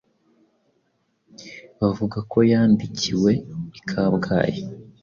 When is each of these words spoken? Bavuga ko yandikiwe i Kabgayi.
Bavuga 1.79 2.17
ko 2.31 2.37
yandikiwe 2.51 3.31
i 3.79 3.81
Kabgayi. 3.87 4.61